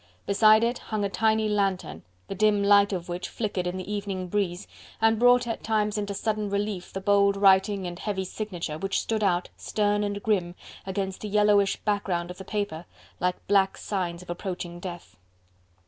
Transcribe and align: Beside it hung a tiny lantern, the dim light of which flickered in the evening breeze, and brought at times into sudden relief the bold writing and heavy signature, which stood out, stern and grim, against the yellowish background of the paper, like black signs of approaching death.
Beside 0.25 0.63
it 0.63 0.77
hung 0.79 1.05
a 1.05 1.09
tiny 1.09 1.47
lantern, 1.47 2.01
the 2.27 2.33
dim 2.33 2.63
light 2.63 2.91
of 2.91 3.07
which 3.07 3.29
flickered 3.29 3.67
in 3.67 3.77
the 3.77 3.93
evening 3.93 4.29
breeze, 4.29 4.65
and 4.99 5.19
brought 5.19 5.45
at 5.45 5.63
times 5.63 5.95
into 5.95 6.15
sudden 6.15 6.49
relief 6.49 6.91
the 6.91 6.99
bold 6.99 7.37
writing 7.37 7.85
and 7.85 7.99
heavy 7.99 8.25
signature, 8.25 8.79
which 8.79 8.99
stood 8.99 9.23
out, 9.23 9.49
stern 9.57 10.03
and 10.03 10.23
grim, 10.23 10.55
against 10.87 11.21
the 11.21 11.29
yellowish 11.29 11.75
background 11.81 12.31
of 12.31 12.39
the 12.39 12.43
paper, 12.43 12.85
like 13.19 13.45
black 13.45 13.77
signs 13.77 14.23
of 14.23 14.29
approaching 14.31 14.79
death. 14.79 15.15